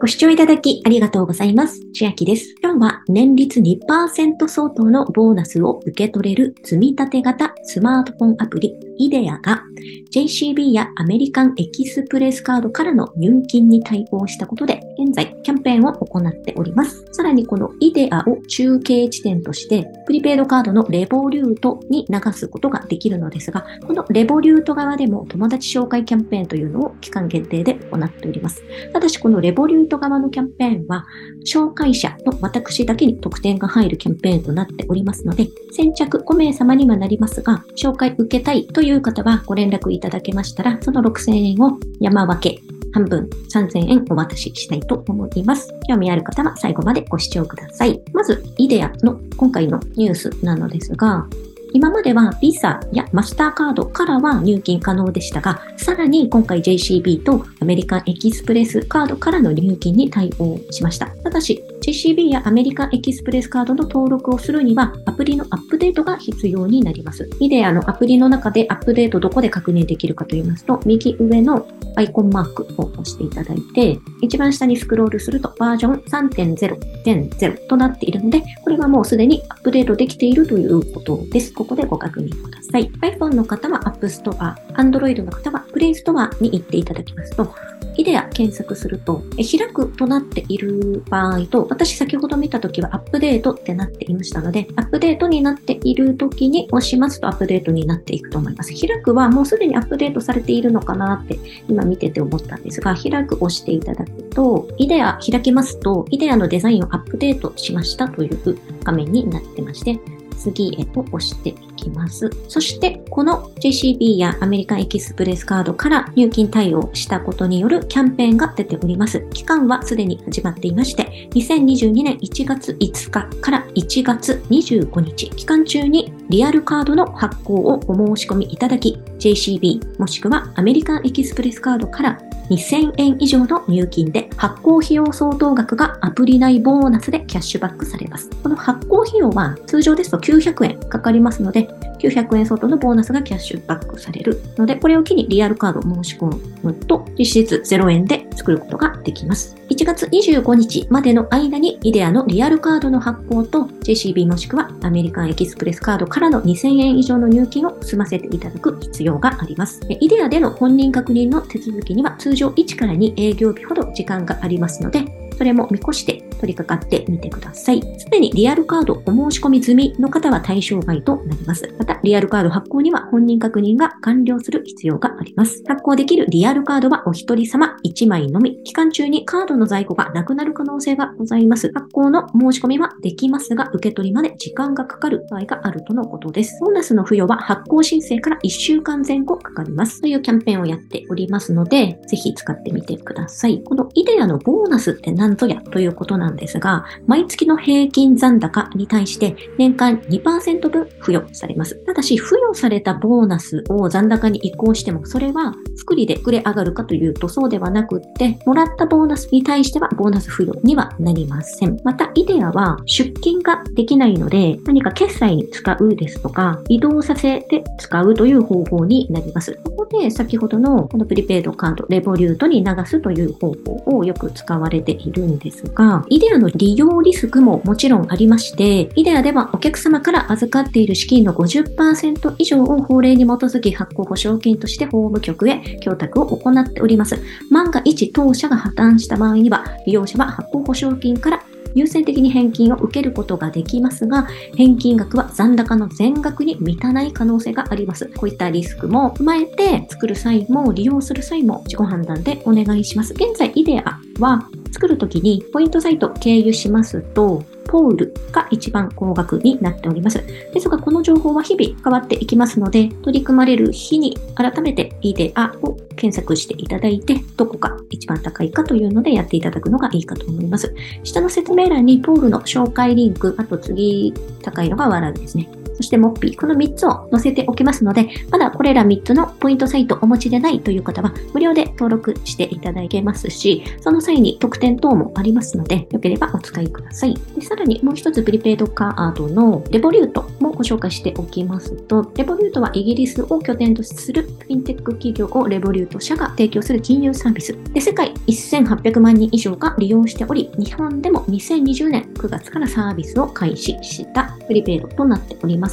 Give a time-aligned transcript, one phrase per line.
[0.00, 1.78] ご視聴いただきありがとうございます。
[1.92, 2.54] 千秋です。
[2.62, 9.62] 今日は年率2%相当のボーナスを受け取れる積み立て型スマートフォンアプリイデアが
[10.10, 17.06] JCB やアメリカンエキスプレスカードからの入金に対応したことで現在キャンペーンを行っております。
[17.12, 28.62] さらにこのイデアを中継地点としてプリペイドカードのレボリュートに流すことができるのですが、このレボリュート側でも友達紹介キャンペーンというのを期間限定で行っております。
[28.92, 31.06] ただしこのレボリュート側のキャンペーンは、
[31.46, 45.72] 紹介者の私だけに特典が入るキャンペーンとなっておりますので、先着5名様にはなりますが、紹介受けたいという方はご連絡いただけましたら、その6000円を山分け、半分3000円お渡ししたいと思います。
[45.88, 48.00] 興味ある方は最後までご視聴ください。
[48.12, 51.26] まず、イデアの今回のニュースなのですが、
[51.72, 61.06] 今までは Visa やマスターカードからは入金可能でしたが、さらに今回 JCB とアメリカンエキスプレスカードからの入金に対応しました。
[61.06, 67.28] ただし、JCB やアメリカエキスプレスカードの登録をするには、アプリのアップデートが必要になります。
[67.40, 81.52] イデアのアプリの中でアップデートどこで確認できるかと言いますと、右上のアイコンマークを押していただいて、一番下にスクロールするとバージョン3.0.0となっているので、これはもうすでにアップデートできているということです。
[81.52, 82.59] ここでご確認ください。
[82.72, 87.54] iPhone の方は App Store、Android の方は Play Store に行っていただきますと、
[87.96, 98.72] イデア検索すると、開くとなっている場合と、私先ほど見たときはアップデートってなっていましたので、アップデートになっているときに押しますとアップデートになっていくと思います。
[98.74, 109.98] 開くはもうすでにアップデートされているのかなって今見てて思ったんですが、開く押していただくと、イデア開きますと、イデアのデザインをアップデートしましたという画面になってまして、
[110.40, 112.30] 次へと押していきます。
[112.48, 119.20] そして、この JCB やアメリカンエキスプレスカードから入金対応したことによるキャンペーンが出ております。
[119.32, 132.18] 期間はすでに始まっていまして、2022年1月5日から1月25日、期間中にリアルカードの発行をお申し込みいただき、JCB もしくはアメリカンエキスプレスカードから
[132.50, 138.28] 2000円以上の入金で発行費用相当額がアプリ内ボーナスでキャッシュバックされます。
[138.42, 141.68] この発行費用は通常ですと900円かかりますので、
[142.00, 146.26] 900円相当のボーナスがキャッシュバックされるので、これを機にリアルカードを申し込
[146.62, 149.56] むと、実質0円で作ることができます。
[149.70, 159.80] 1月25日までの間にイデアのリアルカードの発行と JCB もしくはアメリカンエキスプレスカードからの2000円以上の入金を済ませていただく必要があります。
[159.88, 165.04] イデアでの本人確認の手続きには通常1から2営業日ほど時間がありますので、
[165.36, 167.82] それも見越して取り掛かってみてください。
[167.98, 171.72] すでにリアルカードお申し込み済みの方は対象外となります。
[171.78, 175.62] また、リアルカード発行には本人確認が完了する必要があります。
[175.68, 178.62] 発行できるリアルカードはお一人様1枚のみ。
[178.64, 181.70] 期間中にカードの在庫がなくなる可能性がございます。
[181.74, 186.58] 発行の申し込みはできますが、受け取りまで時間がかかる場合があるとのことです。
[186.60, 190.00] ボーナスの付与は発行申請から1週間前後かかります。
[190.00, 193.62] というキャンペーンをやっておりますので、ぜひ使ってみてください。
[193.62, 201.76] このイデアのボーナスって何ぞやということなんんですが、毎月の平均残高に対して年間2%分付与されます。
[201.86, 211.78] ただし、付与されたボーナスを残高に移行しても、それは作りでくれ上がるかというとそうではなくって、もらったボーナスに対してはボーナス付与にはなりません。
[211.84, 219.58] また、イデアは出金ができないので、何か決済に使うですとか、移動させて使うという方法になります。
[219.64, 223.52] ここで先ほどのこのプリペイドカード、レボリュートに流すという方
[223.84, 237.18] 法をよく使われているんですが、イイデアの利用リスクももちろんありまして、イデアではお客様から預かっている資金の50%以上を法令に基づき発行保証金として法務局へ供託を行っております。
[237.50, 241.42] 万が一当社が破綻した場合には、利用者は発行保証金から
[241.74, 244.28] 優先的に返金を受けることができますが、
[244.58, 248.10] 返金額は残高の全額に満たない可能性があります。
[248.18, 253.14] こういったリスクも踏まえて、作る際も利用する際も自己判断でお願いします。
[253.14, 260.20] 現在、イデアは作るときにポイントサイト経由しますと、ポールが一番高額になっております。
[260.52, 270.74] ですが、この情報は日々変わっていきますので、取り組まれる日に改めてイデアを検索していただいて、どこが一番高いかというのでやっていただくのがいいかと思います。
[271.04, 274.12] 下の説明欄にポールの紹介リンク、あと次
[274.42, 275.48] 高いのがワラですね。
[275.80, 287.14] そしてモッピー、この3つを載せておきますので、まだこれら3つのポイントサイトお持ちでないという方は、無料で登録していただけますし、その際に特典等もありますので、よければお使いください。
[287.34, 297.56] でさらにもう一つプリペイドカードのレボリュートもご紹介しておきますと、レボリュートはイギリスを拠点とするフィンテック企業をレボリュート社が提供する金融サービス。
[297.72, 305.69] で世界1800万人以上が利用しており、日本でも2020年9月からサービスを開始したプリペイドとなっております。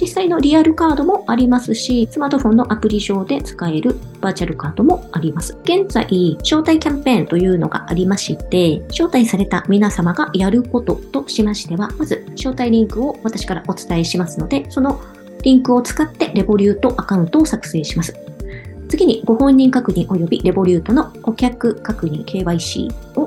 [0.00, 5.56] 実際のリアルカードもありますし、スマートフォンのアプリ上で使えるバーチャルカードもあります。
[5.62, 6.04] 現在、
[6.40, 15.00] 招待キャンペーンというのがありまして、招待された皆様がやることとしましては、まず招待リンクを私からお伝えしますので、その
[15.42, 18.16] リンクを使ってレボリュートアカウントを作成します。
[18.88, 23.23] 次にご本人確認及びレボリュートの顧客確認 KYC を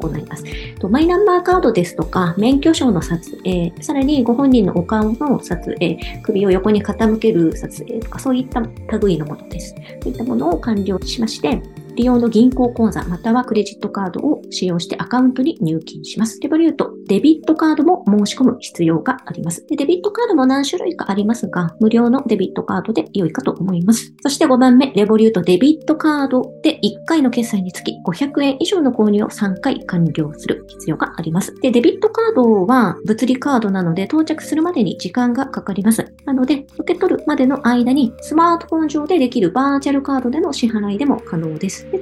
[0.00, 0.44] 行います。
[0.78, 8.60] とマイナンバーカードですとか、免許証の撮影、さらにご本人のお顔の撮影、首を横に傾ける撮影とか、そういった
[8.98, 9.74] 類のものです。
[10.02, 11.62] そういったものを完了しまして、
[11.96, 16.38] 利用の銀行口座またはクレジットカードを使用してアカウントに入金します。
[16.40, 19.64] レボリュート、デビットカードも申し込む必要があります。
[19.66, 24.12] でデビットカードも何種類かありますが、無料のデビットカードで良いかと思います。
[24.20, 31.54] そして5番目、レボリュートデビットカードで1回の決済につき500円以上の購入を3回完了する必要があります。
[31.62, 36.12] で、デビットカードは物理カードなので到着するまでに時間がかかります。
[36.26, 41.85] なので、受け取るまでの間にスマートフォン上でできるバーチャルカードでの支払いでも可能です。
[41.92, 42.00] で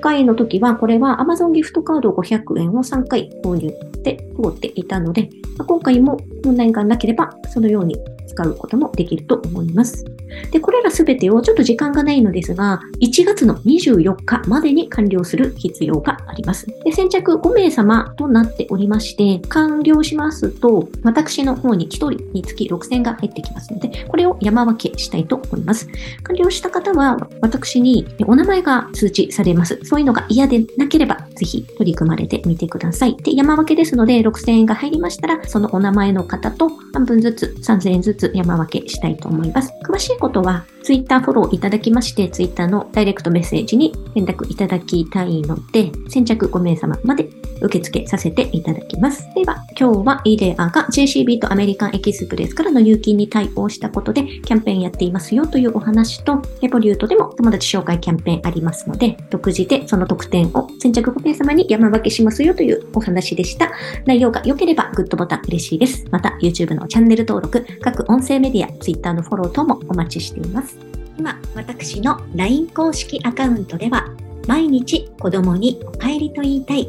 [0.00, 5.28] 回の時は、これは Amazon ギフトカード500円を3回購入で通っていたので、
[5.66, 7.96] 今回も問題がなければ、そのように
[8.28, 10.04] 使うこともできると思います。
[10.50, 16.66] で、これらすべてをちょっと時間がないのですが、1月の24日までに完了する必要があります。
[16.84, 25.88] で、先着5名様となっておりまして、完了しますと、私の方に1人につき6000が入ってきますので、これを山分けしたいと思います。
[26.22, 29.78] 完了した方は、私にお名前が通知されます。
[29.84, 33.16] そういうのが嫌でなければ、ぜひ取り組まれてみてください。
[33.16, 39.72] で、山分けですので、6000円が入りましたら、そのお名前の方と半分ずつ、3000円ずつ山分けしたいと思います。
[39.84, 47.28] 詳しいいことは、ツイッターフォローいただきまして、ツイッターのダイレクトメッセージに連絡いただきたいので、先着5名様まで
[47.60, 49.28] 受付させていただきます。
[49.34, 63.70] では、今日はイデアが JCB とアメリカンエキスプレスからの入金に対応したことでキャンペーンやっていますよというお話と、レボリュートでも友達紹介キャンペーンありますので、独自でその特典を先着5名様に山分けしますよというお話でした。
[64.06, 66.04] 内容が良ければグッドボタン嬉しいです。
[66.10, 70.78] また YouTube のチャンネル登録、各音声メディア、Twitter のフォロー等もお待ちしています。
[71.18, 74.06] 今、私の LINE 公式アカウントでは、
[74.46, 76.88] 毎日子供にお帰りと言いたい